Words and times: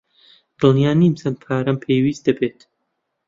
دڵنیا 0.59 0.91
نیم 0.99 1.13
چەند 1.19 1.35
پارەم 1.43 1.77
پێویست 1.83 2.21
دەبێت. 2.27 2.59